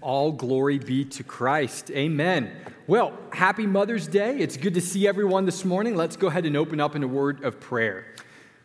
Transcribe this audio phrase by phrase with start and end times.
[0.00, 1.90] All glory be to Christ.
[1.90, 2.52] Amen.
[2.86, 4.38] Well, happy Mother's Day.
[4.38, 5.96] It's good to see everyone this morning.
[5.96, 8.06] Let's go ahead and open up in a word of prayer.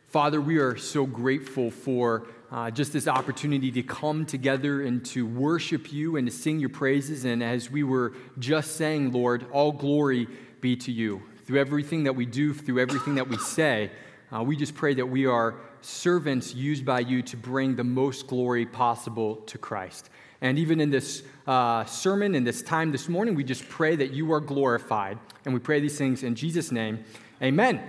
[0.06, 5.26] Father, we are so grateful for uh, just this opportunity to come together and to
[5.26, 7.26] worship you and to sing your praises.
[7.26, 10.28] And as we were just saying, Lord, all glory
[10.62, 11.24] be to you.
[11.48, 13.90] Through everything that we do, through everything that we say,
[14.32, 18.28] uh, we just pray that we are servants used by you to bring the most
[18.28, 20.12] glory possible to Christ.
[20.44, 24.12] And even in this uh, sermon, in this time this morning, we just pray that
[24.12, 25.18] you are glorified.
[25.46, 27.06] And we pray these things in Jesus' name.
[27.42, 27.82] Amen.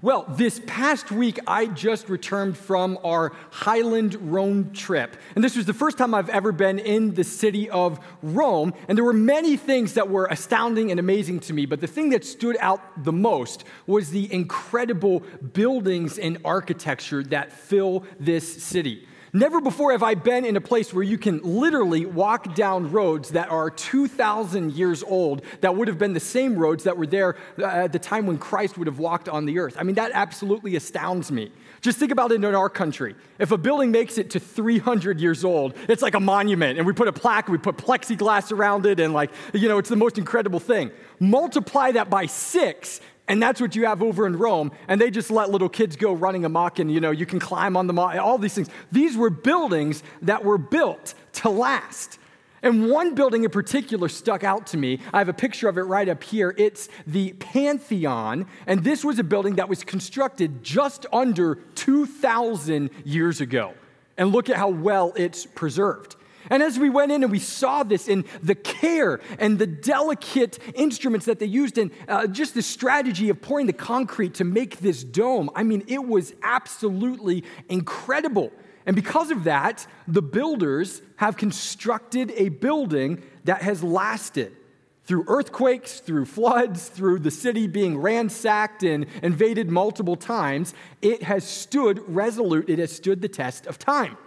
[0.00, 5.16] Well, this past week, I just returned from our Highland Rome trip.
[5.34, 8.72] And this was the first time I've ever been in the city of Rome.
[8.86, 11.66] And there were many things that were astounding and amazing to me.
[11.66, 17.50] But the thing that stood out the most was the incredible buildings and architecture that
[17.50, 19.08] fill this city.
[19.38, 23.30] Never before have I been in a place where you can literally walk down roads
[23.30, 27.36] that are 2,000 years old that would have been the same roads that were there
[27.56, 29.76] uh, at the time when Christ would have walked on the earth.
[29.78, 31.52] I mean, that absolutely astounds me.
[31.82, 33.14] Just think about it in our country.
[33.38, 36.92] If a building makes it to 300 years old, it's like a monument, and we
[36.92, 40.18] put a plaque, we put plexiglass around it, and like, you know, it's the most
[40.18, 40.90] incredible thing.
[41.20, 44.72] Multiply that by six, and that's what you have over in Rome.
[44.88, 47.76] And they just let little kids go running amok, and you know, you can climb
[47.76, 48.68] on the, them, all these things.
[48.90, 52.18] These were buildings that were built to last.
[52.62, 55.00] And one building in particular stuck out to me.
[55.12, 56.54] I have a picture of it right up here.
[56.56, 58.46] It's the Pantheon.
[58.66, 63.74] And this was a building that was constructed just under 2,000 years ago.
[64.16, 66.16] And look at how well it's preserved.
[66.50, 70.58] And as we went in and we saw this in the care and the delicate
[70.74, 74.78] instruments that they used in uh, just the strategy of pouring the concrete to make
[74.78, 78.52] this dome, I mean, it was absolutely incredible.
[78.86, 84.56] And because of that, the builders have constructed a building that has lasted
[85.04, 90.74] through earthquakes, through floods, through the city being ransacked and invaded multiple times.
[91.00, 94.18] It has stood resolute, it has stood the test of time.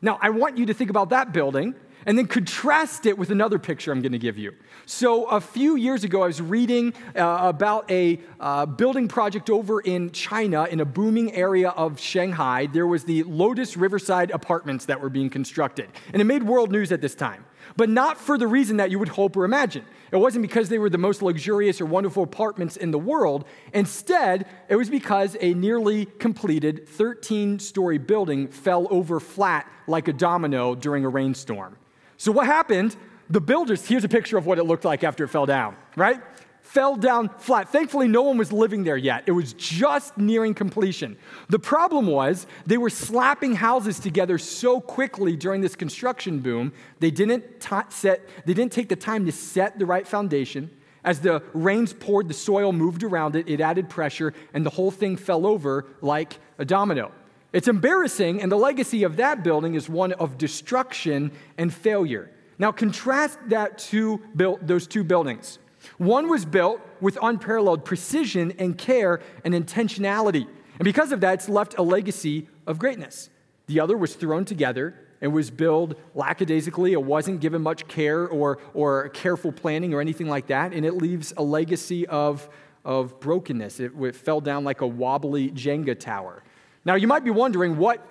[0.00, 1.74] Now, I want you to think about that building
[2.06, 4.54] and then contrast it with another picture I'm going to give you.
[4.86, 9.80] So, a few years ago, I was reading uh, about a uh, building project over
[9.80, 12.66] in China in a booming area of Shanghai.
[12.66, 16.92] There was the Lotus Riverside apartments that were being constructed, and it made world news
[16.92, 17.44] at this time
[17.76, 19.84] but not for the reason that you would hope or imagine.
[20.10, 23.44] It wasn't because they were the most luxurious or wonderful apartments in the world.
[23.74, 30.12] Instead, it was because a nearly completed 13 story building fell over flat like a
[30.12, 31.76] domino during a rainstorm.
[32.16, 32.96] So, what happened?
[33.30, 36.22] The builders, here's a picture of what it looked like after it fell down, right?
[36.68, 37.70] Fell down flat.
[37.70, 39.24] Thankfully, no one was living there yet.
[39.26, 41.16] It was just nearing completion.
[41.48, 47.10] The problem was they were slapping houses together so quickly during this construction boom, they
[47.10, 50.70] didn't, t- set, they didn't take the time to set the right foundation.
[51.04, 54.90] As the rains poured, the soil moved around it, it added pressure, and the whole
[54.90, 57.12] thing fell over like a domino.
[57.54, 62.30] It's embarrassing, and the legacy of that building is one of destruction and failure.
[62.58, 65.58] Now, contrast that to those two buildings.
[65.98, 70.46] One was built with unparalleled precision and care and intentionality.
[70.78, 73.30] And because of that, it's left a legacy of greatness.
[73.66, 76.92] The other was thrown together and was built lackadaisically.
[76.92, 80.72] It wasn't given much care or, or careful planning or anything like that.
[80.72, 82.48] And it leaves a legacy of,
[82.84, 83.80] of brokenness.
[83.80, 86.44] It, it fell down like a wobbly Jenga tower.
[86.84, 88.06] Now, you might be wondering, what,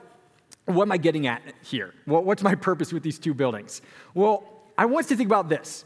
[0.65, 1.93] what am I getting at here?
[2.03, 3.81] What, what's my purpose with these two buildings?
[4.13, 4.43] Well,
[4.77, 5.85] I want us to think about this.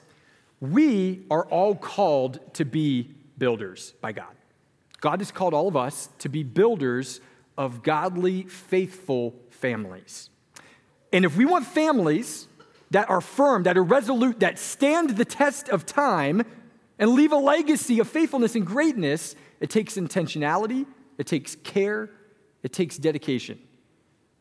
[0.62, 4.36] We are all called to be builders by God.
[5.02, 7.20] God has called all of us to be builders
[7.58, 10.30] of godly, faithful families.
[11.12, 12.48] And if we want families
[12.92, 16.44] that are firm, that are resolute, that stand the test of time,
[17.00, 20.86] and leave a legacy of faithfulness and greatness, it takes intentionality,
[21.18, 22.12] it takes care,
[22.62, 23.58] it takes dedication.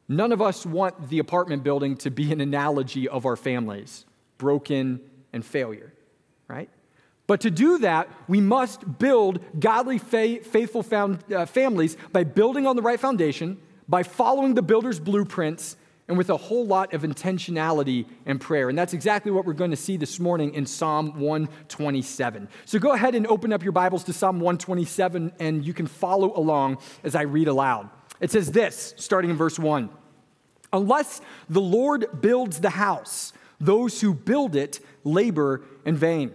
[0.07, 4.05] None of us want the apartment building to be an analogy of our families,
[4.37, 5.01] broken
[5.33, 5.95] and failure
[6.51, 6.69] right?
[7.27, 12.83] But to do that, we must build godly, faithful uh, families by building on the
[12.83, 13.59] right foundation,
[13.89, 15.77] by following the builder's blueprints,
[16.09, 18.69] and with a whole lot of intentionality and prayer.
[18.69, 22.49] And that's exactly what we're going to see this morning in Psalm 127.
[22.65, 26.37] So go ahead and open up your Bibles to Psalm 127, and you can follow
[26.37, 27.89] along as I read aloud.
[28.21, 29.89] It says this, starting in verse 1
[30.73, 36.33] Unless the Lord builds the house, those who build it labor in vain.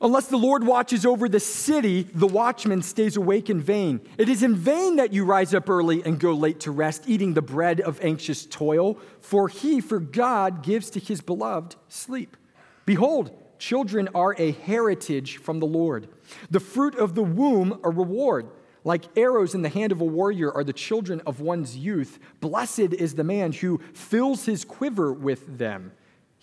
[0.00, 4.00] Unless the Lord watches over the city, the watchman stays awake in vain.
[4.18, 7.32] It is in vain that you rise up early and go late to rest, eating
[7.32, 12.36] the bread of anxious toil, for he, for God, gives to his beloved sleep.
[12.84, 16.08] Behold, children are a heritage from the Lord,
[16.50, 18.48] the fruit of the womb, a reward.
[18.86, 22.18] Like arrows in the hand of a warrior are the children of one's youth.
[22.40, 25.92] Blessed is the man who fills his quiver with them.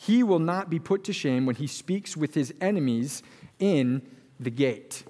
[0.01, 3.21] He will not be put to shame when he speaks with his enemies
[3.59, 4.01] in
[4.39, 5.03] the gate.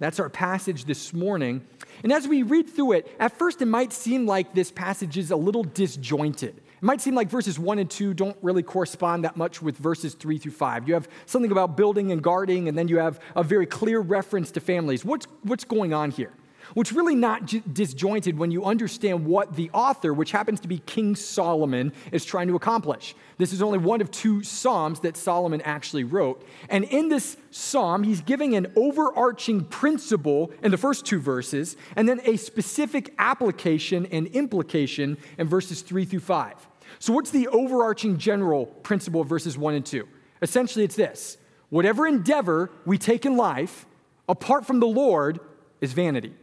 [0.00, 1.64] That's our passage this morning.
[2.02, 5.30] And as we read through it, at first it might seem like this passage is
[5.30, 6.58] a little disjointed.
[6.58, 10.12] It might seem like verses 1 and 2 don't really correspond that much with verses
[10.12, 10.86] 3 through 5.
[10.86, 14.50] You have something about building and guarding, and then you have a very clear reference
[14.52, 15.06] to families.
[15.06, 16.34] What's, what's going on here?
[16.74, 20.78] Which really not j- disjointed when you understand what the author, which happens to be
[20.78, 23.14] King Solomon, is trying to accomplish.
[23.38, 26.46] This is only one of two Psalms that Solomon actually wrote.
[26.68, 32.08] And in this Psalm, he's giving an overarching principle in the first two verses, and
[32.08, 36.54] then a specific application and implication in verses three through five.
[36.98, 40.08] So, what's the overarching general principle of verses one and two?
[40.42, 41.38] Essentially, it's this
[41.70, 43.86] whatever endeavor we take in life,
[44.28, 45.40] apart from the Lord,
[45.80, 46.34] is vanity.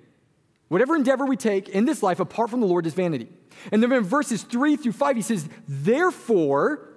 [0.67, 3.29] Whatever endeavor we take in this life apart from the Lord is vanity.
[3.71, 6.89] And then in verses three through five, he says, Therefore,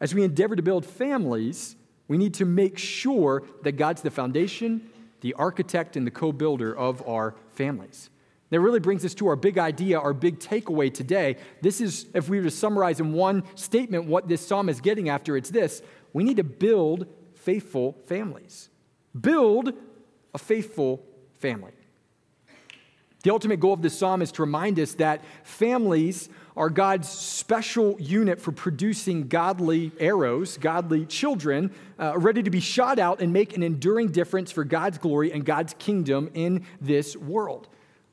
[0.00, 1.76] as we endeavor to build families,
[2.08, 4.90] we need to make sure that God's the foundation,
[5.22, 8.10] the architect, and the co builder of our families.
[8.50, 11.36] That really brings us to our big idea, our big takeaway today.
[11.62, 15.08] This is, if we were to summarize in one statement what this psalm is getting
[15.08, 15.82] after, it's this
[16.12, 18.68] we need to build faithful families.
[19.18, 19.72] Build
[20.34, 21.02] a faithful
[21.38, 21.72] family.
[23.26, 27.96] The ultimate goal of this psalm is to remind us that families are God's special
[27.98, 33.56] unit for producing godly arrows, godly children, uh, ready to be shot out and make
[33.56, 37.66] an enduring difference for God's glory and God's kingdom in this world.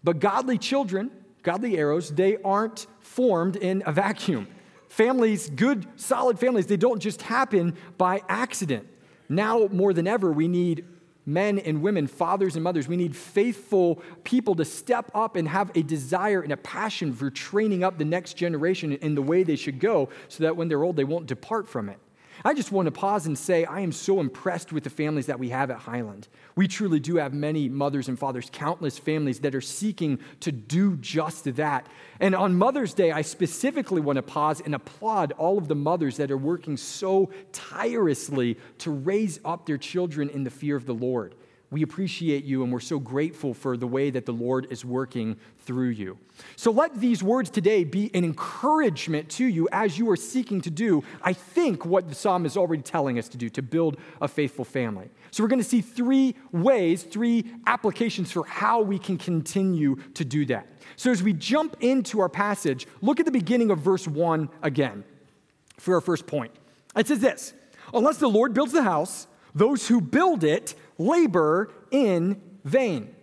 [0.04, 1.12] But godly children,
[1.44, 4.48] godly arrows, they aren't formed in a vacuum.
[4.88, 8.88] Families, good, solid families, they don't just happen by accident.
[9.30, 10.86] Now, more than ever, we need
[11.26, 15.72] men and women, fathers and mothers, we need faithful people to step up and have
[15.76, 19.56] a desire and a passion for training up the next generation in the way they
[19.56, 21.98] should go so that when they're old, they won't depart from it.
[22.46, 25.40] I just want to pause and say I am so impressed with the families that
[25.40, 26.28] we have at Highland.
[26.58, 30.98] We truly do have many mothers and fathers, countless families that are seeking to do
[30.98, 31.88] just that.
[32.20, 36.18] And on Mother's Day, I specifically want to pause and applaud all of the mothers
[36.18, 40.94] that are working so tirelessly to raise up their children in the fear of the
[40.94, 41.36] Lord.
[41.74, 45.38] We appreciate you and we're so grateful for the way that the Lord is working
[45.66, 46.20] through you.
[46.56, 50.70] So let these words today be an encouragement to you as you are seeking to
[50.70, 54.28] do, I think, what the psalm is already telling us to do to build a
[54.28, 55.10] faithful family.
[55.32, 60.24] So we're going to see three ways, three applications for how we can continue to
[60.24, 60.68] do that.
[60.96, 65.04] So as we jump into our passage, look at the beginning of verse 1 again
[65.80, 66.52] for our first point.
[66.96, 67.56] It says this
[67.96, 73.14] Unless the Lord builds the house, those who build it labor in vain.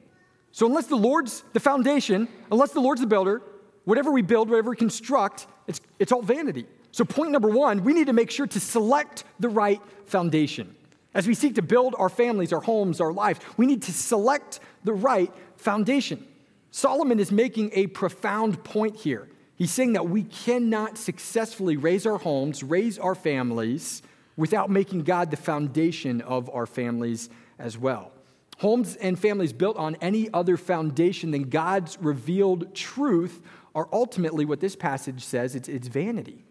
[0.53, 3.43] So, unless the Lord's the foundation, unless the Lord's the builder,
[3.85, 6.67] whatever we build, whatever we construct, it's, it's all vanity.
[6.93, 10.75] So, point number one, we need to make sure to select the right foundation.
[11.15, 14.61] As we seek to build our families, our homes, our lives, we need to select
[14.85, 16.27] the right foundation.
[16.71, 19.29] Solomon is making a profound point here.
[19.57, 24.03] He's saying that we cannot successfully raise our homes, raise our families,
[24.41, 27.29] without making God the foundation of our families
[27.59, 28.11] as well.
[28.59, 33.43] Homes and families built on any other foundation than God's revealed truth
[33.75, 36.45] are ultimately what this passage says it's, it's vanity.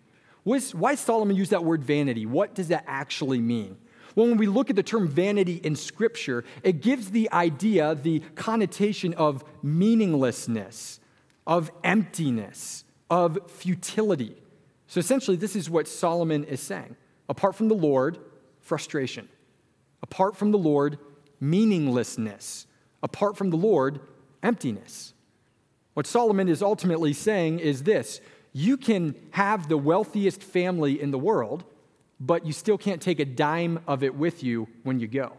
[0.43, 2.25] Why Solomon use that word vanity?
[2.25, 3.77] What does that actually mean?
[4.15, 8.19] Well, when we look at the term vanity in Scripture, it gives the idea, the
[8.36, 11.00] connotation of meaninglessness,
[11.46, 14.36] of emptiness, of futility.
[14.88, 16.96] So essentially, this is what Solomon is saying.
[17.29, 18.17] Apart from the Lord,
[18.59, 19.29] frustration.
[20.01, 20.98] Apart from the Lord,
[21.39, 22.67] meaninglessness.
[23.01, 24.01] Apart from the Lord,
[24.43, 25.13] emptiness.
[25.93, 28.19] What Solomon is ultimately saying is this
[28.51, 31.63] you can have the wealthiest family in the world,
[32.19, 35.33] but you still can't take a dime of it with you when you go.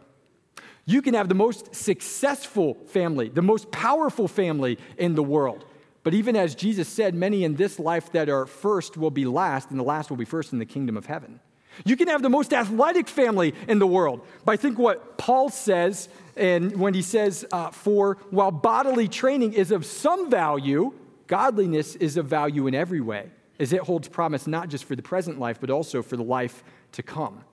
[0.85, 5.65] You can have the most successful family, the most powerful family in the world.
[6.03, 9.69] But even as Jesus said, many in this life that are first will be last,
[9.69, 11.39] and the last will be first in the kingdom of heaven.
[11.85, 14.21] You can have the most athletic family in the world.
[14.45, 19.53] But I think what Paul says, and when he says, uh, for while bodily training
[19.53, 20.93] is of some value,
[21.27, 25.01] godliness is of value in every way, as it holds promise not just for the
[25.01, 26.63] present life, but also for the life
[26.93, 27.43] to come.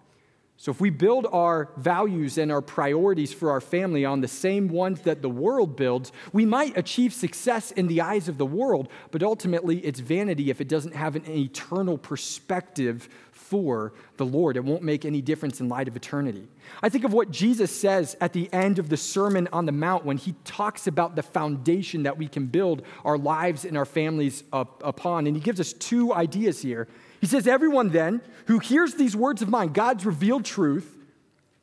[0.60, 4.66] So, if we build our values and our priorities for our family on the same
[4.66, 8.88] ones that the world builds, we might achieve success in the eyes of the world,
[9.12, 13.08] but ultimately it's vanity if it doesn't have an eternal perspective
[13.48, 14.56] for the Lord.
[14.56, 16.46] It won't make any difference in light of eternity.
[16.82, 20.04] I think of what Jesus says at the end of the Sermon on the Mount
[20.04, 24.44] when he talks about the foundation that we can build our lives and our families
[24.52, 25.26] up, upon.
[25.26, 26.88] And he gives us two ideas here.
[27.20, 30.98] He says, Everyone then who hears these words of mine, God's revealed truth,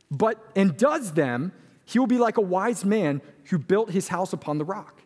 [0.10, 1.52] but and does them,
[1.86, 5.02] he will be like a wise man who built his house upon the rock.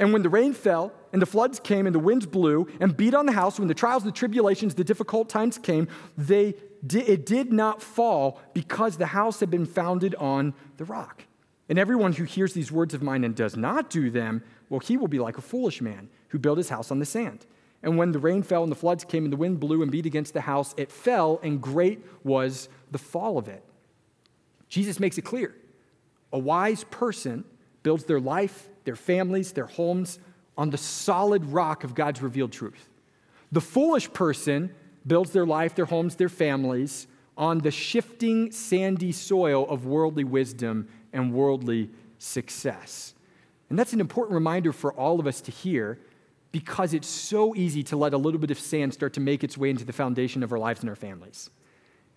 [0.00, 3.14] And when the rain fell, and the floods came, and the winds blew, and beat
[3.14, 7.52] on the house, when the trials, the tribulations, the difficult times came, they it did
[7.52, 11.24] not fall because the house had been founded on the rock.
[11.68, 14.96] And everyone who hears these words of mine and does not do them, well, he
[14.96, 17.44] will be like a foolish man who built his house on the sand.
[17.82, 20.06] And when the rain fell and the floods came and the wind blew and beat
[20.06, 23.62] against the house, it fell, and great was the fall of it.
[24.70, 25.54] Jesus makes it clear.
[26.32, 27.44] A wise person
[27.82, 30.18] builds their life, their families, their homes
[30.58, 32.88] on the solid rock of God's revealed truth.
[33.52, 34.74] The foolish person
[35.06, 37.06] builds their life, their homes, their families
[37.36, 43.14] on the shifting, sandy soil of worldly wisdom and worldly success.
[43.68, 46.00] And that's an important reminder for all of us to hear
[46.50, 49.56] because it's so easy to let a little bit of sand start to make its
[49.56, 51.48] way into the foundation of our lives and our families.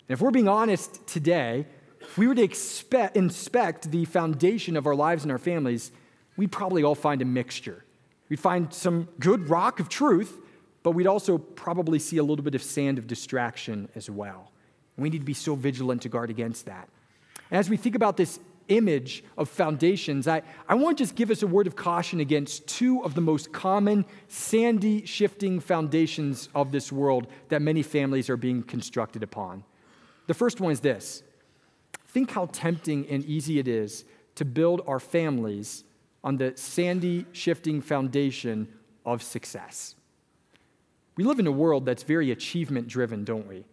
[0.08, 1.66] And if we're being honest today,
[2.00, 5.92] if we were to expect, inspect the foundation of our lives and our families,
[6.36, 7.84] we'd probably all find a mixture.
[8.28, 10.40] We'd find some good rock of truth,
[10.82, 14.50] but we'd also probably see a little bit of sand of distraction as well.
[14.96, 16.88] We need to be so vigilant to guard against that.
[17.50, 18.38] And as we think about this
[18.68, 22.66] image of foundations, I, I want to just give us a word of caution against
[22.66, 28.36] two of the most common sandy, shifting foundations of this world that many families are
[28.36, 29.64] being constructed upon.
[30.26, 31.22] The first one is this
[32.08, 34.04] think how tempting and easy it is
[34.36, 35.84] to build our families
[36.24, 38.66] on the sandy, shifting foundation
[39.04, 39.94] of success.
[41.16, 43.64] We live in a world that's very achievement driven, don't we?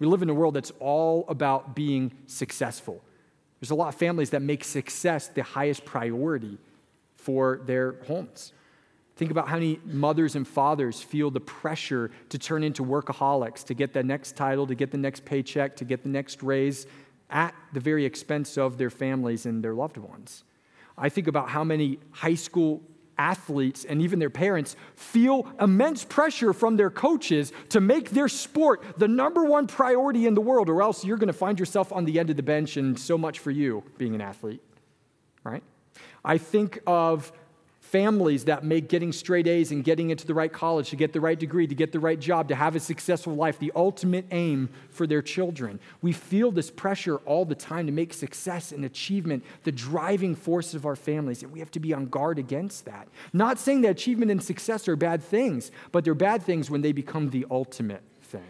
[0.00, 3.00] We live in a world that's all about being successful.
[3.60, 6.58] There's a lot of families that make success the highest priority
[7.14, 8.52] for their homes.
[9.16, 13.74] Think about how many mothers and fathers feel the pressure to turn into workaholics, to
[13.74, 16.86] get the next title, to get the next paycheck, to get the next raise
[17.30, 20.42] at the very expense of their families and their loved ones.
[20.96, 22.82] I think about how many high school
[23.16, 28.82] athletes and even their parents feel immense pressure from their coaches to make their sport
[28.98, 32.04] the number one priority in the world, or else you're going to find yourself on
[32.04, 34.62] the end of the bench, and so much for you being an athlete,
[35.44, 35.62] right?
[36.24, 37.32] I think of
[37.94, 41.20] families that make getting straight A's and getting into the right college, to get the
[41.20, 44.68] right degree, to get the right job, to have a successful life, the ultimate aim
[44.90, 45.78] for their children.
[46.02, 50.74] We feel this pressure all the time to make success and achievement the driving force
[50.74, 53.06] of our families, and we have to be on guard against that.
[53.32, 56.90] Not saying that achievement and success are bad things, but they're bad things when they
[56.90, 58.42] become the ultimate thing.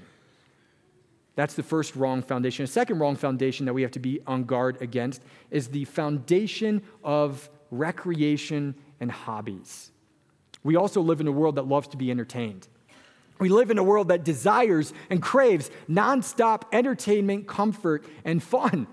[1.36, 2.64] That's the first wrong foundation.
[2.64, 5.20] A second wrong foundation that we have to be on guard against
[5.50, 8.74] is the foundation of recreation
[9.04, 9.92] and hobbies.
[10.64, 12.66] We also live in a world that loves to be entertained.
[13.38, 18.86] We live in a world that desires and craves nonstop entertainment, comfort, and fun.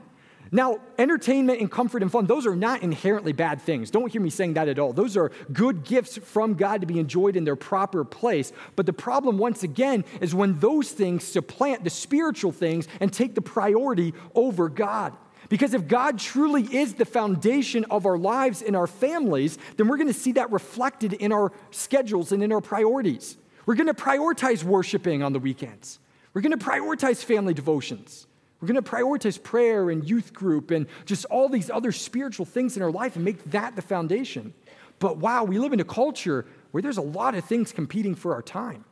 [0.54, 3.90] Now, entertainment and comfort and fun, those are not inherently bad things.
[3.90, 4.92] Don't hear me saying that at all.
[4.92, 8.52] Those are good gifts from God to be enjoyed in their proper place.
[8.76, 13.34] But the problem, once again, is when those things supplant the spiritual things and take
[13.34, 15.16] the priority over God.
[15.52, 19.98] Because if God truly is the foundation of our lives and our families, then we're
[19.98, 23.36] going to see that reflected in our schedules and in our priorities.
[23.66, 26.00] We're going to prioritize worshiping on the weekends.
[26.34, 28.28] We're going to prioritize family devotions.
[28.62, 32.78] We're going to prioritize prayer and youth group and just all these other spiritual things
[32.78, 34.54] in our life and make that the foundation.
[35.00, 38.34] But wow, we live in a culture where there's a lot of things competing for
[38.34, 38.86] our time.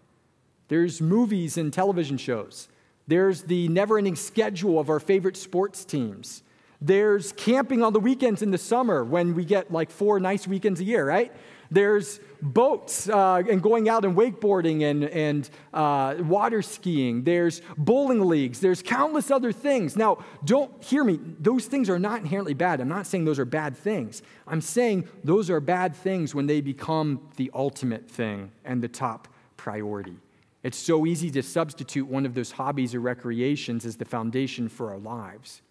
[0.67, 2.67] There's movies and television shows.
[3.07, 6.43] There's the never ending schedule of our favorite sports teams.
[6.81, 10.79] There's camping on the weekends in the summer when we get like four nice weekends
[10.79, 11.31] a year, right?
[11.71, 17.23] There's boats uh, and going out and wakeboarding and, and uh, water skiing.
[17.23, 18.59] There's bowling leagues.
[18.59, 19.95] There's countless other things.
[19.95, 21.19] Now, don't hear me.
[21.39, 22.79] Those things are not inherently bad.
[22.79, 24.23] I'm not saying those are bad things.
[24.47, 29.27] I'm saying those are bad things when they become the ultimate thing and the top
[29.57, 30.15] priority.
[30.63, 34.91] It's so easy to substitute one of those hobbies or recreations as the foundation for
[34.91, 35.61] our lives.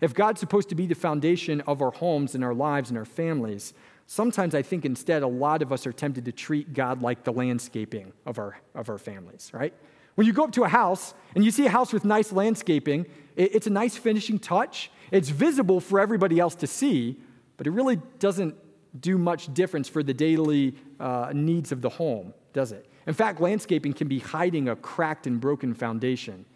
[0.00, 3.04] If God's supposed to be the foundation of our homes and our lives and our
[3.04, 3.74] families,
[4.06, 7.32] sometimes I think instead a lot of us are tempted to treat God like the
[7.32, 9.74] landscaping of our, of our families, right?
[10.14, 13.06] When you go up to a house and you see a house with nice landscaping,
[13.36, 14.90] it's a nice finishing touch.
[15.10, 17.20] It's visible for everybody else to see,
[17.58, 18.54] but it really doesn't
[19.00, 22.86] do much difference for the daily uh, needs of the home, does it?
[23.06, 26.46] In fact, landscaping can be hiding a cracked and broken foundation.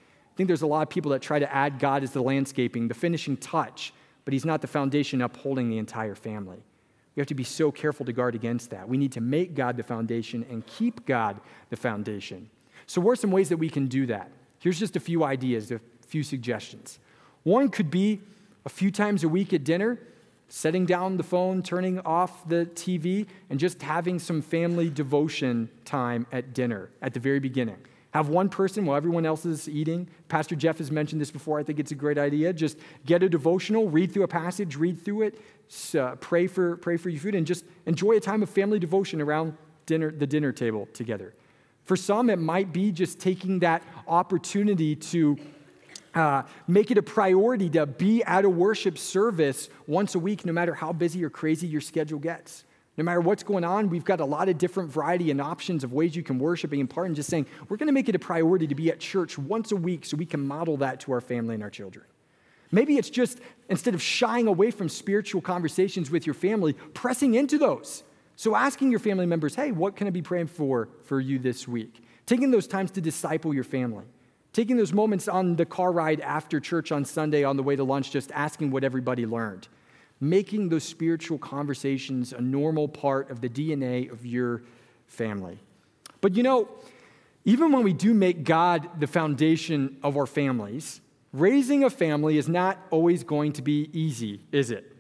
[0.41, 2.89] I think there's a lot of people that try to add God as the landscaping,
[2.89, 3.93] the finishing touch,
[4.25, 6.57] but He's not the foundation upholding the entire family.
[7.15, 8.89] We have to be so careful to guard against that.
[8.89, 12.49] We need to make God the foundation and keep God the foundation.
[12.87, 14.31] So, what are some ways that we can do that?
[14.61, 17.01] Here's just a few ideas, a few suggestions.
[17.43, 18.23] One could be
[18.65, 19.99] a few times a week at dinner,
[20.49, 26.27] setting down the phone, turning off the TV, and just having some family devotion time
[26.33, 27.77] at dinner at the very beginning.
[28.13, 30.09] Have one person while everyone else is eating.
[30.29, 31.61] Pastor Jeff has mentioned this before.
[31.61, 32.53] I think it's a great idea.
[32.53, 35.41] Just get a devotional, read through a passage, read through it,
[35.97, 39.21] uh, pray, for, pray for your food, and just enjoy a time of family devotion
[39.21, 41.35] around dinner, the dinner table together.
[41.85, 45.37] For some, it might be just taking that opportunity to
[46.15, 50.53] uh, make it a priority to be at a worship service once a week, no
[50.53, 52.65] matter how busy or crazy your schedule gets.
[53.01, 55.95] No matter what's going on, we've got a lot of different variety and options of
[55.95, 58.19] ways you can worship and part, and just saying, we're going to make it a
[58.19, 61.23] priority to be at church once a week so we can model that to our
[61.23, 62.05] family and our children.
[62.71, 63.41] Maybe it's just
[63.71, 68.03] instead of shying away from spiritual conversations with your family, pressing into those.
[68.37, 71.67] So asking your family members, hey, what can I be praying for for you this
[71.67, 72.05] week?
[72.27, 74.05] Taking those times to disciple your family.
[74.53, 77.83] Taking those moments on the car ride after church on Sunday on the way to
[77.83, 79.69] lunch, just asking what everybody learned.
[80.21, 84.63] Making those spiritual conversations a normal part of the DNA of your
[85.07, 85.59] family.
[86.21, 86.69] But you know,
[87.45, 91.01] even when we do make God the foundation of our families,
[91.33, 94.97] raising a family is not always going to be easy, is it?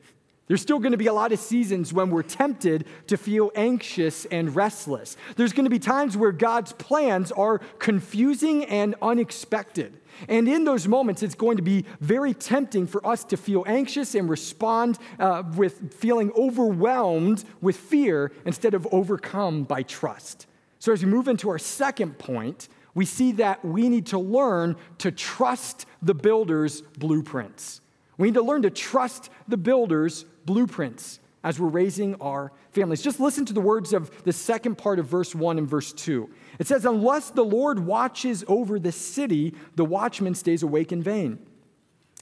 [0.50, 4.24] There's still going to be a lot of seasons when we're tempted to feel anxious
[4.24, 5.16] and restless.
[5.36, 9.99] There's going to be times where God's plans are confusing and unexpected.
[10.28, 14.14] And in those moments, it's going to be very tempting for us to feel anxious
[14.14, 20.46] and respond uh, with feeling overwhelmed with fear instead of overcome by trust.
[20.78, 24.76] So, as we move into our second point, we see that we need to learn
[24.98, 27.80] to trust the builder's blueprints.
[28.18, 33.02] We need to learn to trust the builder's blueprints as we're raising our families.
[33.02, 36.28] Just listen to the words of the second part of verse 1 and verse 2.
[36.60, 41.38] It says, Unless the Lord watches over the city, the watchman stays awake in vain.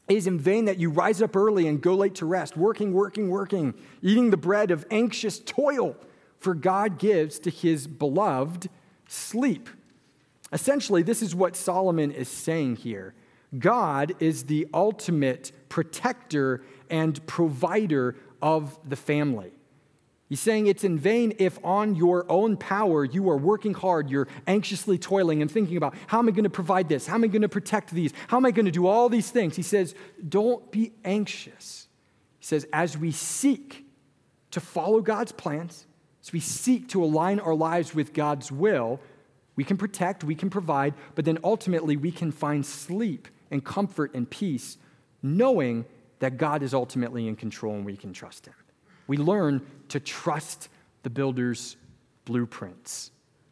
[0.09, 2.95] It is in vain that you rise up early and go late to rest, working,
[2.95, 5.97] working, working, eating the bread of anxious toil,
[6.39, 8.71] for God gives to his beloved
[9.09, 9.69] sleep.
[10.53, 13.15] Essentially, this is what Solomon is saying here.
[13.59, 19.51] God is the ultimate protector and provider of the family.
[20.29, 24.29] He's saying it's in vain if on your own power you are working hard, you're
[24.47, 27.07] anxiously toiling and thinking about how am I going to provide this?
[27.07, 28.13] How am I going to protect these?
[28.27, 29.57] How am I going to do all these things?
[29.57, 29.95] He says,
[30.29, 31.89] don't be anxious.
[32.41, 33.87] He says, as we seek
[34.51, 35.87] to follow God's plans,
[36.23, 39.01] as we seek to align our lives with God's will,
[39.57, 44.15] we can protect, we can provide, but then ultimately we can find sleep and comfort
[44.15, 44.77] and peace
[45.23, 45.87] knowing
[46.19, 48.55] that God is ultimately in control and we can trust Him.
[49.07, 50.69] We learn to trust
[51.03, 51.77] the builder's
[52.25, 53.11] blueprints.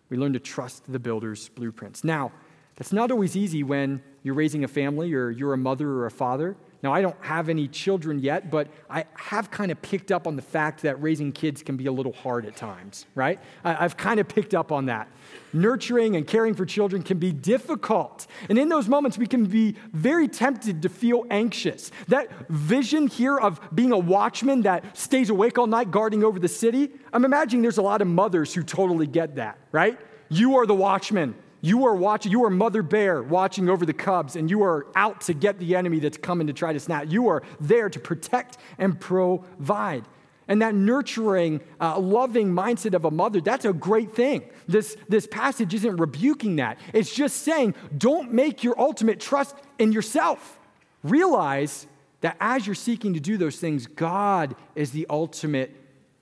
[0.08, 2.04] We learn to trust the builder's blueprints.
[2.04, 2.32] Now,
[2.76, 6.10] that's not always easy when you're raising a family or you're a mother or a
[6.10, 6.56] father.
[6.82, 10.36] Now, I don't have any children yet, but I have kind of picked up on
[10.36, 13.40] the fact that raising kids can be a little hard at times, right?
[13.64, 15.08] I've kind of picked up on that.
[15.52, 18.26] Nurturing and caring for children can be difficult.
[18.48, 21.90] And in those moments, we can be very tempted to feel anxious.
[22.08, 26.48] That vision here of being a watchman that stays awake all night guarding over the
[26.48, 29.98] city, I'm imagining there's a lot of mothers who totally get that, right?
[30.28, 31.34] You are the watchman.
[31.60, 35.22] You are watching, you are Mother Bear watching over the cubs, and you are out
[35.22, 37.06] to get the enemy that's coming to try to snap.
[37.08, 40.04] You are there to protect and provide.
[40.48, 44.48] And that nurturing, uh, loving mindset of a mother, that's a great thing.
[44.68, 46.78] This, this passage isn't rebuking that.
[46.92, 50.60] It's just saying, don't make your ultimate trust in yourself.
[51.02, 51.86] Realize
[52.20, 55.74] that as you're seeking to do those things, God is the ultimate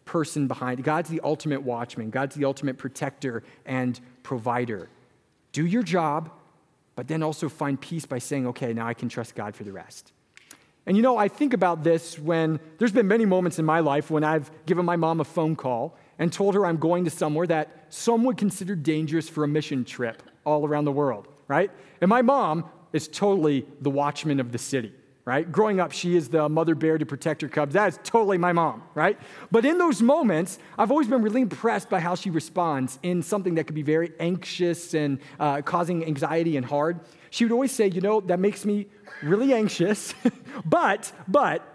[0.07, 0.83] person behind.
[0.85, 4.88] God's the ultimate watchman, God's the ultimate protector and provider
[5.55, 6.31] do your job,
[6.97, 9.73] but then also find peace by saying, okay, now I can trust God for the
[9.73, 10.12] rest.
[10.85, 14.11] And you know, I think about this when there's been many moments in my life
[14.11, 17.47] when I've given my mom a phone call and told her I'm going to somewhere
[17.47, 21.71] that some would consider dangerous for a mission trip all around the world, right?
[22.01, 24.93] And my mom is totally the watchman of the city.
[25.25, 25.51] Right?
[25.51, 27.73] Growing up, she is the mother bear to protect her cubs.
[27.73, 29.19] That is totally my mom, right?
[29.51, 33.55] But in those moments, I've always been really impressed by how she responds in something
[33.55, 37.01] that could be very anxious and uh, causing anxiety and hard.
[37.31, 38.87] She would always say, You know, that makes me
[39.23, 40.15] really anxious,
[40.65, 41.71] but, but,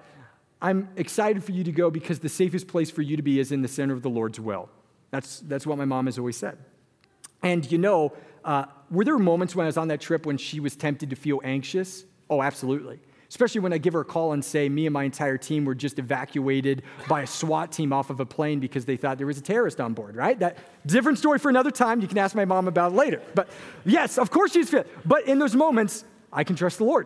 [0.61, 3.53] I'm excited for you to go because the safest place for you to be is
[3.53, 4.69] in the center of the Lord's will.
[5.09, 6.57] That's, that's what my mom has always said.
[7.41, 8.11] And you know,
[8.43, 11.15] uh, were there moments when I was on that trip when she was tempted to
[11.15, 12.03] feel anxious?
[12.29, 12.99] Oh, absolutely.
[13.29, 15.75] Especially when I give her a call and say, me and my entire team were
[15.75, 19.37] just evacuated by a SWAT team off of a plane because they thought there was
[19.37, 20.37] a terrorist on board, right?
[20.39, 22.01] That different story for another time.
[22.01, 23.21] You can ask my mom about it later.
[23.35, 23.47] But
[23.85, 24.87] yes, of course she's fit.
[25.07, 27.05] But in those moments, I can trust the Lord.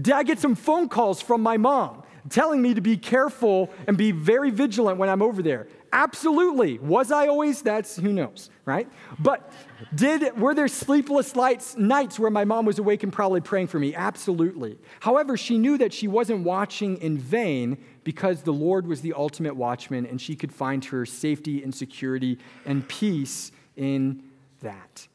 [0.00, 3.96] Did I get some phone calls from my mom telling me to be careful and
[3.96, 5.68] be very vigilant when I'm over there?
[5.92, 6.78] Absolutely.
[6.78, 7.60] Was I always?
[7.60, 8.88] That's who knows, right?
[9.18, 9.52] But
[9.94, 13.78] did were there sleepless lights, nights where my mom was awake and probably praying for
[13.78, 13.94] me?
[13.94, 14.78] Absolutely.
[15.00, 19.56] However, she knew that she wasn't watching in vain because the Lord was the ultimate
[19.56, 24.22] watchman and she could find her safety and security and peace in
[24.60, 25.06] that.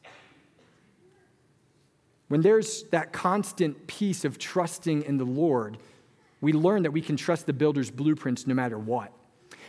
[2.27, 5.77] When there's that constant peace of trusting in the Lord,
[6.41, 9.11] we learn that we can trust the builder's blueprints no matter what.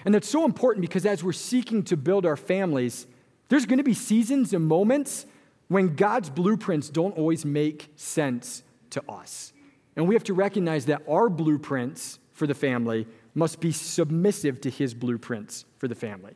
[0.04, 3.06] And that's so important because as we're seeking to build our families,
[3.48, 5.26] there's going to be seasons and moments
[5.68, 9.52] when God's blueprints don't always make sense to us.
[9.96, 14.70] And we have to recognize that our blueprints for the family must be submissive to
[14.70, 16.34] his blueprints for the family.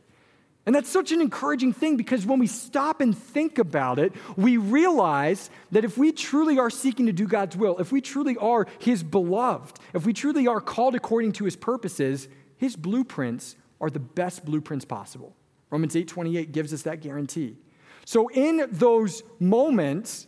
[0.64, 4.57] And that's such an encouraging thing because when we stop and think about it, we
[4.57, 8.66] realize that if we truly are seeking to do God's will, if we truly are
[8.79, 12.29] His beloved, if we truly are called according to His purposes,
[12.62, 15.35] his blueprints are the best blueprints possible.
[15.72, 17.56] Romans 8:28 gives us that guarantee.
[18.04, 20.26] So in those moments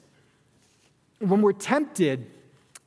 [1.20, 2.26] when we're tempted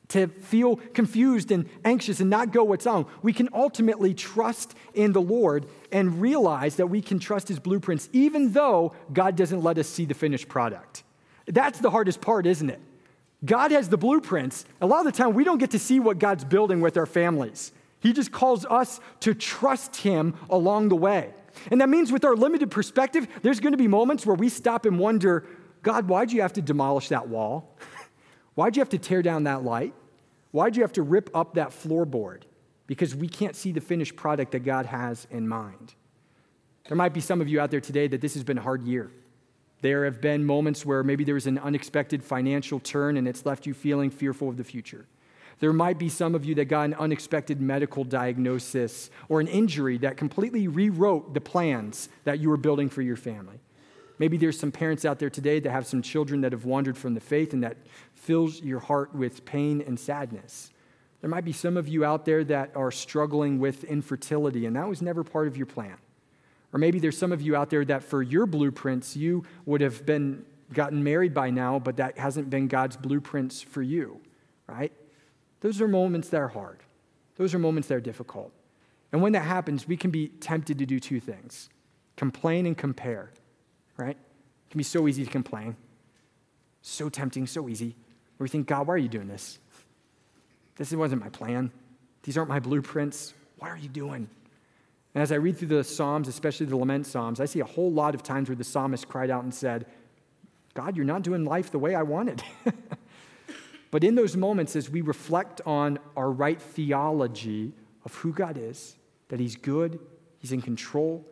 [0.08, 5.12] to feel confused and anxious and not go what's on, we can ultimately trust in
[5.12, 9.78] the Lord and realize that we can trust his blueprints even though God doesn't let
[9.78, 11.04] us see the finished product.
[11.46, 12.80] That's the hardest part, isn't it?
[13.44, 14.64] God has the blueprints.
[14.80, 17.06] A lot of the time, we don't get to see what God's building with our
[17.06, 17.72] families.
[18.00, 21.32] He just calls us to trust Him along the way.
[21.70, 24.86] And that means with our limited perspective, there's going to be moments where we stop
[24.86, 25.46] and wonder
[25.82, 27.76] God, why'd you have to demolish that wall?
[28.54, 29.94] why'd you have to tear down that light?
[30.50, 32.42] Why'd you have to rip up that floorboard?
[32.86, 35.94] Because we can't see the finished product that God has in mind.
[36.88, 38.82] There might be some of you out there today that this has been a hard
[38.82, 39.10] year.
[39.82, 43.66] There have been moments where maybe there was an unexpected financial turn and it's left
[43.66, 45.06] you feeling fearful of the future.
[45.60, 49.98] There might be some of you that got an unexpected medical diagnosis or an injury
[49.98, 53.60] that completely rewrote the plans that you were building for your family.
[54.18, 57.14] Maybe there's some parents out there today that have some children that have wandered from
[57.14, 57.76] the faith and that
[58.14, 60.70] fills your heart with pain and sadness.
[61.20, 64.88] There might be some of you out there that are struggling with infertility, and that
[64.88, 65.96] was never part of your plan.
[66.72, 70.04] Or maybe there's some of you out there that for your blueprints, you would have
[70.04, 74.20] been gotten married by now, but that hasn't been God's blueprints for you,
[74.68, 74.92] right?
[75.60, 76.80] Those are moments that are hard.
[77.36, 78.52] Those are moments that are difficult.
[79.12, 81.70] And when that happens, we can be tempted to do two things
[82.16, 83.30] complain and compare,
[83.96, 84.16] right?
[84.16, 85.76] It can be so easy to complain.
[86.82, 87.94] So tempting, so easy.
[88.36, 89.60] Where we think, God, why are you doing this?
[90.76, 91.70] This wasn't my plan.
[92.24, 93.34] These aren't my blueprints.
[93.58, 94.28] Why are you doing?
[95.14, 97.90] And as I read through the Psalms, especially the lament Psalms, I see a whole
[97.90, 99.86] lot of times where the psalmist cried out and said,
[100.74, 102.42] God, you're not doing life the way I wanted.
[103.90, 107.72] But in those moments, as we reflect on our right theology
[108.04, 108.96] of who God is,
[109.28, 109.98] that He's good,
[110.38, 111.24] He's in control,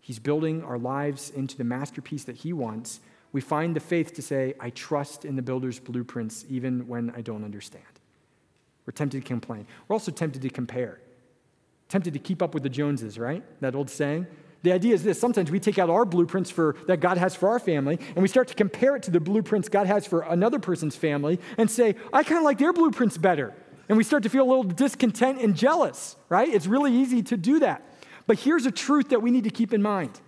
[0.00, 3.00] He's building our lives into the masterpiece that He wants,
[3.32, 7.20] we find the faith to say, I trust in the builder's blueprints even when I
[7.20, 7.84] don't understand.
[8.86, 9.66] We're tempted to complain.
[9.88, 11.00] We're also tempted to compare,
[11.88, 13.42] tempted to keep up with the Joneses, right?
[13.60, 14.28] That old saying.
[14.64, 17.50] The idea is this sometimes we take out our blueprints for, that God has for
[17.50, 20.58] our family and we start to compare it to the blueprints God has for another
[20.58, 23.52] person's family and say, I kind of like their blueprints better.
[23.90, 26.48] And we start to feel a little discontent and jealous, right?
[26.48, 27.82] It's really easy to do that.
[28.26, 30.18] But here's a truth that we need to keep in mind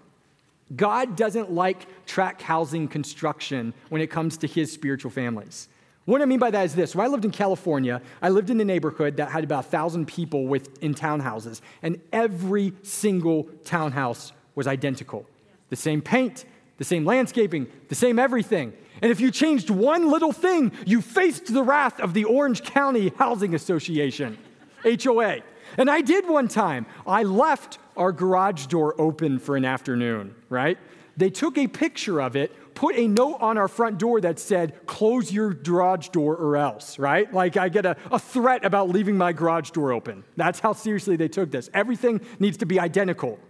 [0.75, 5.69] God doesn't like tract housing construction when it comes to his spiritual families.
[6.07, 6.95] What I mean by that is this.
[6.95, 10.47] When I lived in California, I lived in a neighborhood that had about 1,000 people
[10.47, 15.27] with, in townhouses, and every single townhouse was identical.
[15.69, 16.45] The same paint,
[16.79, 18.73] the same landscaping, the same everything.
[19.03, 23.13] And if you changed one little thing, you faced the wrath of the Orange County
[23.19, 24.39] Housing Association,
[24.85, 25.39] HOA.
[25.77, 26.87] And I did one time.
[27.05, 30.79] I left our garage door open for an afternoon, right?
[31.17, 34.87] They took a picture of it, put a note on our front door that said,
[34.87, 37.33] close your garage door or else, right?
[37.33, 40.23] Like I get a, a threat about leaving my garage door open.
[40.37, 41.69] That's how seriously they took this.
[41.75, 43.41] Everything needs to be identical.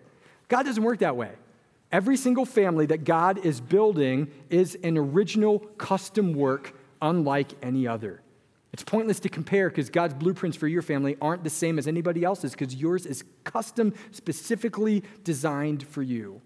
[0.48, 1.32] God doesn't work that way.
[1.92, 8.22] Every single family that God is building is an original custom work unlike any other.
[8.72, 12.24] It's pointless to compare because God's blueprints for your family aren't the same as anybody
[12.24, 16.42] else's because yours is custom, specifically designed for you.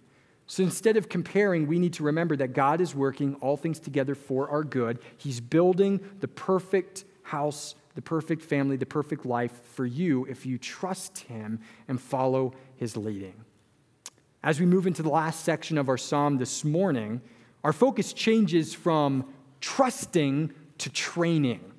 [0.50, 4.16] So instead of comparing, we need to remember that God is working all things together
[4.16, 4.98] for our good.
[5.16, 10.58] He's building the perfect house, the perfect family, the perfect life for you if you
[10.58, 13.44] trust Him and follow His leading.
[14.42, 17.20] As we move into the last section of our psalm this morning,
[17.62, 21.69] our focus changes from trusting to training.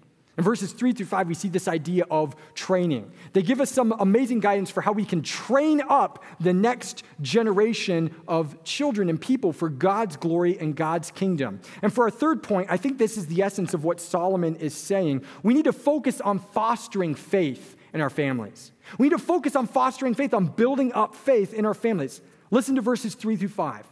[0.42, 3.12] In verses three through five, we see this idea of training.
[3.34, 8.16] They give us some amazing guidance for how we can train up the next generation
[8.28, 11.60] of children and people for God's glory and God's kingdom.
[11.84, 14.74] And for our third point, I think this is the essence of what Solomon is
[14.74, 15.24] saying.
[15.44, 18.72] We need to focus on fostering faith in our families.
[18.98, 22.20] We need to focus on fostering faith, on building up faith in our families.
[22.50, 23.86] Listen to verses three through five.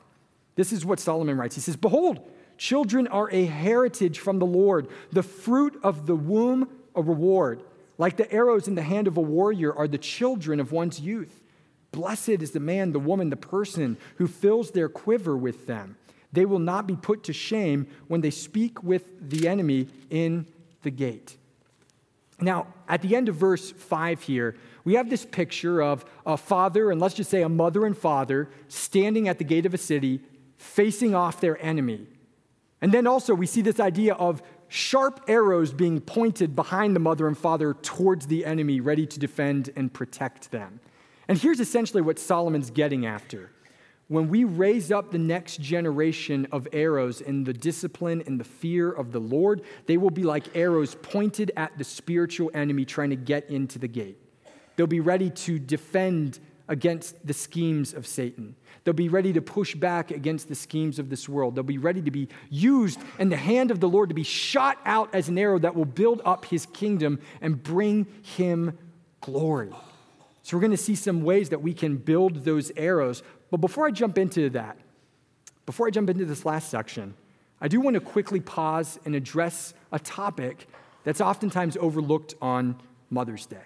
[0.55, 1.53] This is what Solomon writes.
[1.53, 2.27] He says, Behold,
[2.59, 7.63] Children are a heritage from the Lord, the fruit of the womb, a reward.
[7.97, 11.41] Like the arrows in the hand of a warrior are the children of one's youth.
[11.93, 15.95] Blessed is the man, the woman, the person who fills their quiver with them.
[16.33, 20.45] They will not be put to shame when they speak with the enemy in
[20.81, 21.37] the gate.
[22.41, 26.91] Now, at the end of verse 5 here, we have this picture of a father,
[26.91, 30.19] and let's just say a mother and father, standing at the gate of a city,
[30.57, 32.05] facing off their enemy.
[32.81, 37.27] And then also, we see this idea of sharp arrows being pointed behind the mother
[37.27, 40.79] and father towards the enemy, ready to defend and protect them.
[41.27, 43.51] And here's essentially what Solomon's getting after.
[44.07, 48.91] When we raise up the next generation of arrows in the discipline and the fear
[48.91, 53.15] of the Lord, they will be like arrows pointed at the spiritual enemy trying to
[53.15, 54.17] get into the gate.
[54.75, 56.39] They'll be ready to defend
[56.69, 58.55] against the schemes of Satan.
[58.83, 61.55] They'll be ready to push back against the schemes of this world.
[61.55, 64.77] They'll be ready to be used in the hand of the Lord to be shot
[64.85, 68.77] out as an arrow that will build up his kingdom and bring him
[69.19, 69.71] glory.
[70.43, 73.21] So, we're going to see some ways that we can build those arrows.
[73.51, 74.77] But before I jump into that,
[75.65, 77.13] before I jump into this last section,
[77.61, 80.67] I do want to quickly pause and address a topic
[81.03, 82.79] that's oftentimes overlooked on
[83.09, 83.57] Mother's Day.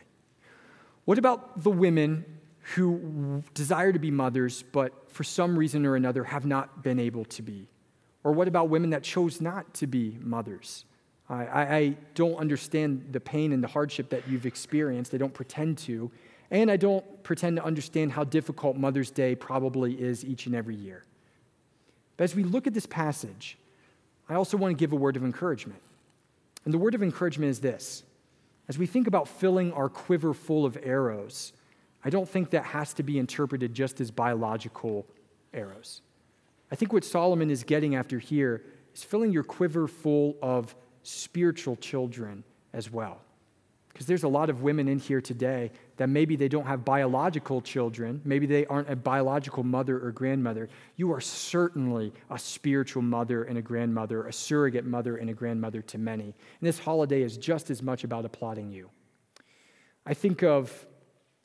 [1.06, 2.26] What about the women
[2.76, 7.26] who desire to be mothers, but for some reason or another have not been able
[7.26, 7.68] to be?
[8.24, 10.86] Or what about women that chose not to be mothers?
[11.30, 15.14] I, I, don't understand the pain and the hardship that you've experienced.
[15.14, 16.12] I don't pretend to.
[16.52, 20.76] And I don't pretend to understand how difficult Mother's Day probably is each and every
[20.76, 21.04] year.
[22.18, 23.58] But as we look at this passage,
[24.30, 25.82] I also want to give a word of encouragement.
[26.66, 28.04] And the word of encouragement is this
[28.68, 31.54] as we think about filling our quiver full of arrows,
[32.06, 35.06] I don't think that has to be interpreted just as biological
[35.54, 36.02] arrows.
[36.72, 38.64] I think what Solomon is getting after here
[38.94, 43.22] is filling your quiver full of spiritual children as well.
[43.90, 47.62] Because there's a lot of women in here today that maybe they don't have biological
[47.62, 50.68] children, maybe they aren't a biological mother or grandmother.
[50.96, 55.84] You are certainly a spiritual mother and a grandmother, a surrogate mother and a grandmother
[55.84, 56.24] to many.
[56.24, 58.90] And this holiday is just as much about applauding you.
[60.08, 60.88] I think of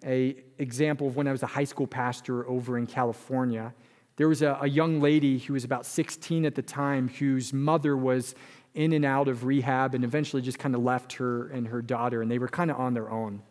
[0.04, 3.74] a example of when I was a high school pastor over in California.
[4.16, 7.96] There was a, a young lady who was about 16 at the time whose mother
[7.96, 8.34] was
[8.74, 12.22] in and out of rehab and eventually just kind of left her and her daughter,
[12.22, 13.42] and they were kind of on their own.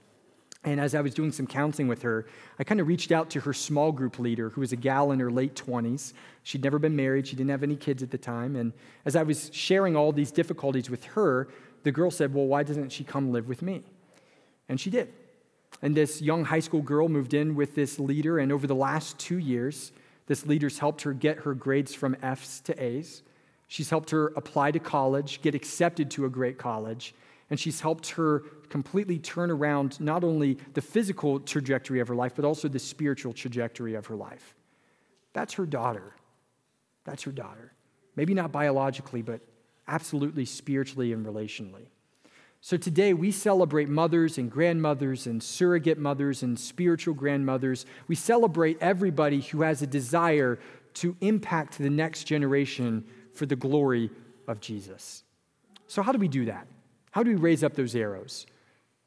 [0.64, 2.26] And as I was doing some counseling with her,
[2.60, 5.20] I kind of reached out to her small group leader, who was a gal in
[5.20, 6.14] her late 20s.
[6.44, 8.56] She'd never been married, she didn't have any kids at the time.
[8.56, 8.74] And
[9.06, 11.48] as I was sharing all these difficulties with her,
[11.84, 13.84] the girl said, Well, why doesn't she come live with me?
[14.68, 15.14] And she did.
[15.82, 19.20] And this young high school girl moved in with this leader, and over the last
[19.20, 19.92] two years,
[20.26, 23.24] this leader's helped her get her grades from F's to A's.
[23.68, 27.14] She's helped her apply to college, get accepted to a great college,
[27.50, 32.34] and she's helped her completely turn around not only the physical trajectory of her life,
[32.36, 34.56] but also the spiritual trajectory of her life.
[35.34, 36.14] That's her daughter.
[37.04, 37.74] That's her daughter.
[38.16, 39.42] Maybe not biologically, but
[39.88, 41.88] absolutely spiritually and relationally.
[42.68, 47.86] So today we celebrate mothers and grandmothers and surrogate mothers and spiritual grandmothers.
[48.10, 50.60] We celebrate everybody who has a desire
[50.96, 54.10] to impact the next generation for the glory
[54.50, 55.24] of Jesus.
[55.88, 56.68] So, how do we do that?
[57.12, 58.46] How do we raise up those arrows?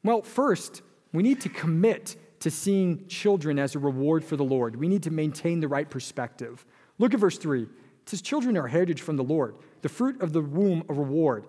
[0.03, 0.81] Well, first,
[1.13, 4.75] we need to commit to seeing children as a reward for the Lord.
[4.75, 6.65] We need to maintain the right perspective.
[6.97, 7.61] Look at verse 3.
[7.61, 7.69] It
[8.07, 11.45] says, Children are heritage from the Lord, the fruit of the womb, a reward.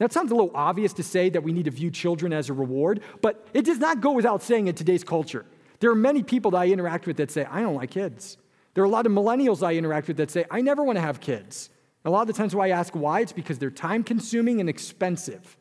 [0.00, 2.52] It sounds a little obvious to say that we need to view children as a
[2.52, 5.46] reward, but it does not go without saying in today's culture.
[5.80, 8.36] There are many people that I interact with that say, I don't like kids.
[8.74, 11.00] There are a lot of millennials I interact with that say, I never want to
[11.02, 11.70] have kids.
[12.04, 14.68] A lot of the times, why I ask why, it's because they're time consuming and
[14.68, 15.56] expensive.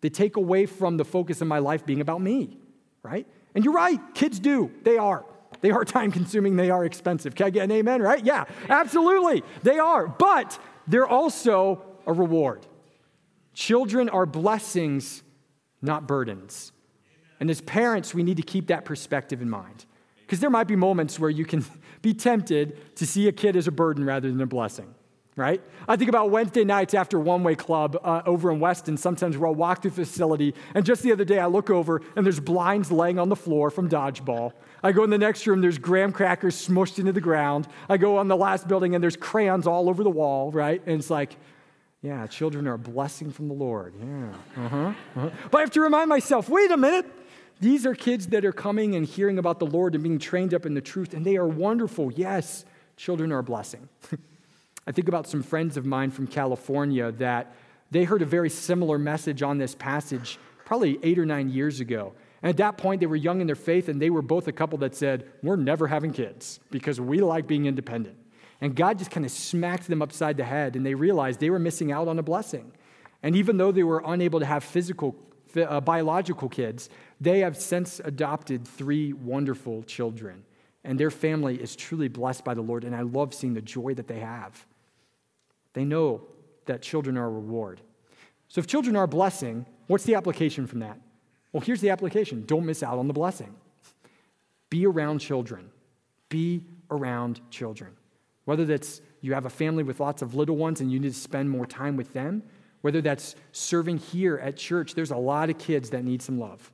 [0.00, 2.58] They take away from the focus of my life being about me,
[3.02, 3.26] right?
[3.54, 4.72] And you're right, kids do.
[4.82, 5.24] They are.
[5.60, 7.34] They are time consuming, they are expensive.
[7.34, 8.24] Can I get an amen, right?
[8.24, 9.44] Yeah, absolutely.
[9.62, 10.08] They are.
[10.08, 12.66] But they're also a reward.
[13.54, 15.22] Children are blessings,
[15.80, 16.72] not burdens.
[17.40, 19.86] And as parents, we need to keep that perspective in mind.
[20.20, 21.64] Because there might be moments where you can
[22.02, 24.94] be tempted to see a kid as a burden rather than a blessing,
[25.36, 25.60] right?
[25.86, 28.96] I think about Wednesday nights after One Way Club uh, over in Weston.
[28.96, 32.24] Sometimes we'll walk through the facility, and just the other day I look over and
[32.24, 34.52] there's blinds laying on the floor from dodgeball.
[34.82, 37.68] I go in the next room, there's graham crackers smushed into the ground.
[37.88, 40.82] I go on the last building, and there's crayons all over the wall, right?
[40.86, 41.36] And it's like,
[42.04, 43.94] yeah, children are a blessing from the Lord.
[43.98, 44.64] Yeah.
[44.66, 45.30] Uh-huh, uh-huh.
[45.50, 47.06] But I have to remind myself wait a minute.
[47.60, 50.66] These are kids that are coming and hearing about the Lord and being trained up
[50.66, 52.12] in the truth, and they are wonderful.
[52.12, 52.66] Yes,
[52.98, 53.88] children are a blessing.
[54.86, 57.54] I think about some friends of mine from California that
[57.90, 62.12] they heard a very similar message on this passage probably eight or nine years ago.
[62.42, 64.52] And at that point, they were young in their faith, and they were both a
[64.52, 68.18] couple that said, We're never having kids because we like being independent.
[68.60, 71.58] And God just kind of smacked them upside the head, and they realized they were
[71.58, 72.72] missing out on a blessing.
[73.22, 75.16] And even though they were unable to have physical,
[75.56, 76.88] uh, biological kids,
[77.20, 80.44] they have since adopted three wonderful children.
[80.84, 83.94] And their family is truly blessed by the Lord, and I love seeing the joy
[83.94, 84.66] that they have.
[85.72, 86.22] They know
[86.66, 87.80] that children are a reward.
[88.48, 90.98] So if children are a blessing, what's the application from that?
[91.52, 93.54] Well, here's the application don't miss out on the blessing.
[94.70, 95.70] Be around children.
[96.28, 97.96] Be around children.
[98.44, 101.18] Whether that's you have a family with lots of little ones and you need to
[101.18, 102.42] spend more time with them,
[102.82, 106.70] whether that's serving here at church, there's a lot of kids that need some love.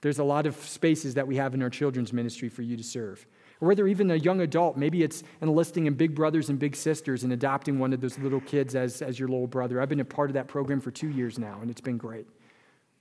[0.00, 2.82] There's a lot of spaces that we have in our children's ministry for you to
[2.82, 3.24] serve.
[3.60, 7.22] Or whether even a young adult, maybe it's enlisting in Big Brothers and Big Sisters
[7.22, 9.80] and adopting one of those little kids as, as your little brother.
[9.80, 12.26] I've been a part of that program for two years now, and it's been great.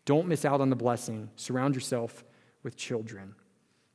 [0.05, 1.29] Don't miss out on the blessing.
[1.35, 2.23] Surround yourself
[2.61, 3.35] with children.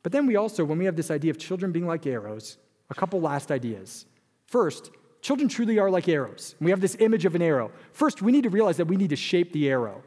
[0.02, 2.58] But then we also, when we have this idea of children being like arrows,
[2.90, 4.06] a couple last ideas.
[4.48, 6.54] First, children truly are like arrows.
[6.58, 7.70] We have this image of an arrow.
[7.92, 10.02] First, we need to realize that we need to shape the arrow.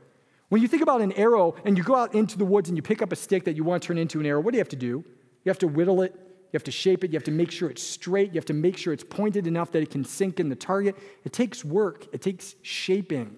[0.50, 2.82] When you think about an arrow and you go out into the woods and you
[2.82, 4.62] pick up a stick that you want to turn into an arrow, what do you
[4.62, 5.06] have to do?
[5.44, 7.70] You have to whittle it, you have to shape it, you have to make sure
[7.70, 10.50] it's straight, you have to make sure it's pointed enough that it can sink in
[10.50, 10.98] the target.
[11.24, 13.38] It takes work, it takes shaping.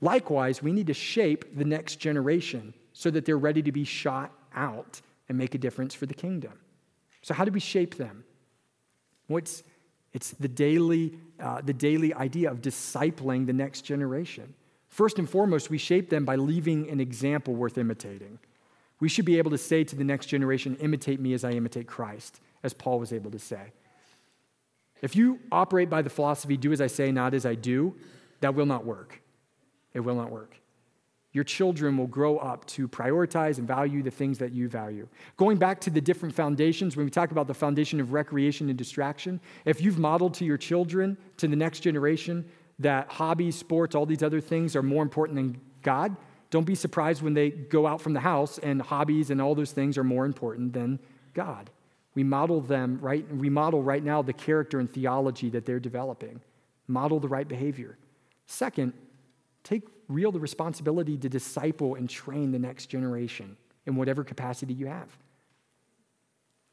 [0.00, 4.32] Likewise, we need to shape the next generation so that they're ready to be shot
[4.54, 6.52] out and make a difference for the kingdom.
[7.20, 8.24] So, how do we shape them?
[9.28, 9.62] What's
[10.12, 14.54] it's the daily, uh, the daily idea of discipling the next generation.
[14.88, 18.38] First and foremost, we shape them by leaving an example worth imitating.
[19.00, 21.86] We should be able to say to the next generation, imitate me as I imitate
[21.86, 23.72] Christ, as Paul was able to say.
[25.00, 27.96] If you operate by the philosophy, do as I say, not as I do,
[28.40, 29.20] that will not work.
[29.94, 30.56] It will not work.
[31.32, 35.08] Your children will grow up to prioritize and value the things that you value.
[35.38, 38.76] Going back to the different foundations, when we talk about the foundation of recreation and
[38.76, 42.44] distraction, if you've modeled to your children, to the next generation,
[42.78, 46.14] that hobbies, sports, all these other things are more important than God,
[46.50, 49.72] don't be surprised when they go out from the house and hobbies and all those
[49.72, 50.98] things are more important than
[51.32, 51.70] God.
[52.14, 56.42] We model them right, we model right now the character and theology that they're developing.
[56.86, 57.96] Model the right behavior.
[58.44, 58.92] Second,
[59.64, 64.86] Take real the responsibility to disciple and train the next generation in whatever capacity you
[64.86, 65.08] have.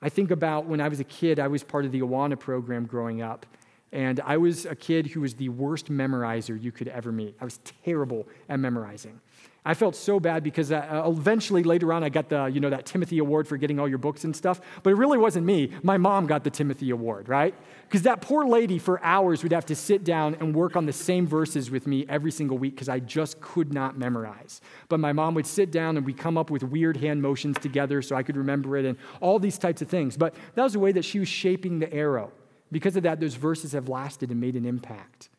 [0.01, 2.85] I think about when I was a kid, I was part of the Awana program
[2.85, 3.45] growing up.
[3.91, 7.35] And I was a kid who was the worst memorizer you could ever meet.
[7.41, 9.19] I was terrible at memorizing.
[9.65, 12.85] I felt so bad because uh, eventually later on I got the, you know, that
[12.85, 14.61] Timothy Award for getting all your books and stuff.
[14.83, 15.71] But it really wasn't me.
[15.83, 17.53] My mom got the Timothy Award, right?
[17.89, 20.93] Because that poor lady for hours would have to sit down and work on the
[20.93, 24.61] same verses with me every single week because I just could not memorize.
[24.89, 28.03] But my mom would sit down and we'd come up with weird hand motions together
[28.03, 30.15] so I could remember it and all these types of things.
[30.15, 32.31] But that was the way that she was shaping the arrow.
[32.71, 35.29] Because of that, those verses have lasted and made an impact.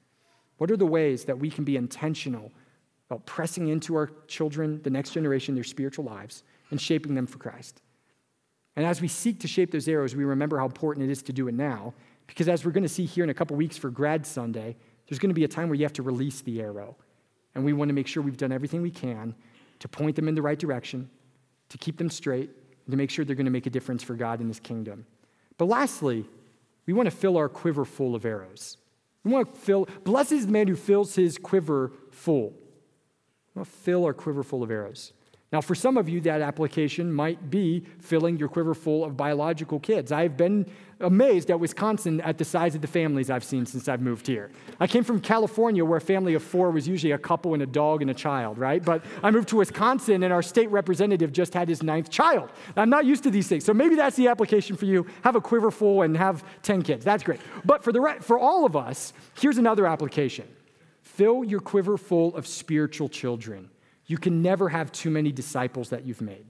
[0.59, 2.51] What are the ways that we can be intentional
[3.11, 7.39] about pressing into our children, the next generation, their spiritual lives, and shaping them for
[7.39, 7.83] Christ.
[8.77, 11.33] And as we seek to shape those arrows, we remember how important it is to
[11.33, 11.93] do it now,
[12.31, 14.77] because as we're going to see here in a couple weeks for Grad Sunday,
[15.09, 16.97] there's going to be a time where you have to release the arrow.
[17.55, 19.35] And we want to make sure we've done everything we can
[19.81, 21.11] to point them in the right direction,
[21.71, 22.49] to keep them straight,
[22.87, 25.07] and to make sure they're going to make a difference for God in His kingdom.
[25.59, 26.25] But lastly,
[26.87, 28.77] we want to fill our quiver full of arrows.
[29.25, 32.51] We want to fill, blessed is the man who fills his quiver full.
[32.51, 35.13] We want to fill our quiver full of arrows.
[35.53, 39.81] Now, for some of you, that application might be filling your quiver full of biological
[39.81, 40.13] kids.
[40.13, 40.65] I've been
[41.01, 44.53] amazed at Wisconsin at the size of the families I've seen since I've moved here.
[44.79, 47.67] I came from California, where a family of four was usually a couple and a
[47.67, 48.85] dog and a child, right?
[48.85, 52.51] But I moved to Wisconsin, and our state representative just had his ninth child.
[52.77, 53.65] I'm not used to these things.
[53.65, 55.05] So maybe that's the application for you.
[55.25, 57.05] Have a quiver full and have 10 kids.
[57.05, 57.41] That's great.
[57.65, 60.47] But for, the re- for all of us, here's another application
[61.03, 63.69] fill your quiver full of spiritual children.
[64.11, 66.45] You can never have too many disciples that you've made,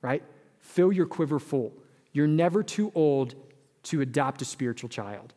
[0.00, 0.22] right?
[0.60, 1.74] Fill your quiver full.
[2.12, 3.34] You're never too old
[3.82, 5.34] to adopt a spiritual child.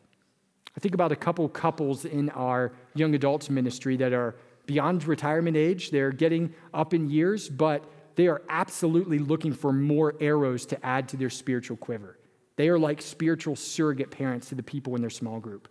[0.74, 5.58] I think about a couple couples in our young adults ministry that are beyond retirement
[5.58, 5.90] age.
[5.90, 11.06] They're getting up in years, but they are absolutely looking for more arrows to add
[11.10, 12.18] to their spiritual quiver.
[12.56, 15.68] They are like spiritual surrogate parents to the people in their small group.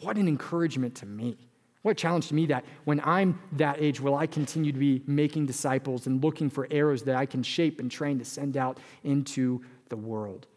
[0.00, 1.36] What an encouragement to me.
[1.86, 5.04] What a challenge to me that when I'm that age, will I continue to be
[5.06, 8.80] making disciples and looking for arrows that I can shape and train to send out
[9.04, 10.48] into the world?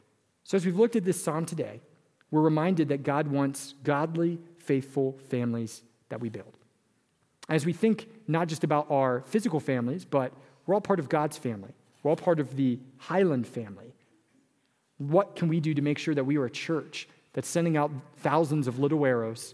[0.43, 1.81] So, as we've looked at this psalm today,
[2.31, 6.57] we're reminded that God wants godly, faithful families that we build.
[7.47, 10.33] As we think not just about our physical families, but
[10.65, 13.93] we're all part of God's family, we're all part of the Highland family.
[14.97, 17.91] What can we do to make sure that we are a church that's sending out
[18.17, 19.53] thousands of little arrows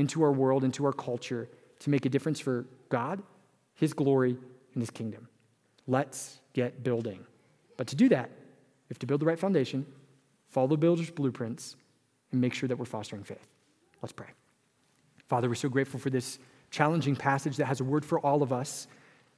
[0.00, 1.48] into our world, into our culture,
[1.80, 3.22] to make a difference for God,
[3.74, 4.36] His glory,
[4.74, 5.28] and His kingdom.
[5.86, 7.24] Let's get building.
[7.76, 9.86] But to do that, we have to build the right foundation,
[10.48, 11.76] follow the builder's blueprints,
[12.32, 13.46] and make sure that we're fostering faith.
[14.02, 14.28] Let's pray.
[15.28, 16.38] Father, we're so grateful for this
[16.70, 18.86] challenging passage that has a word for all of us.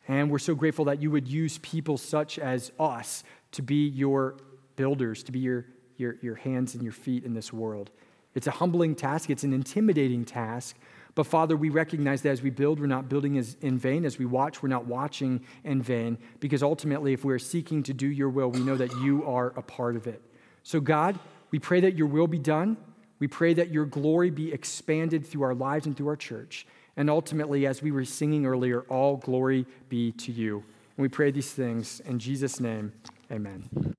[0.09, 4.37] And we're so grateful that you would use people such as us to be your
[4.77, 7.91] builders, to be your, your, your hands and your feet in this world.
[8.35, 10.77] It's a humbling task, it's an intimidating task.
[11.15, 14.05] But Father, we recognize that as we build, we're not building in vain.
[14.07, 16.17] As we watch, we're not watching in vain.
[16.41, 19.63] Because ultimately, if we're seeking to do your will, we know that you are a
[19.63, 20.23] part of it.
[20.63, 21.19] So, God,
[21.51, 22.79] we pray that your will be done.
[23.19, 26.67] We pray that your glory be expanded through our lives and through our church.
[26.97, 30.65] And ultimately, as we were singing earlier, all glory be to you.
[30.97, 32.93] And we pray these things in Jesus' name.
[33.31, 33.95] Amen.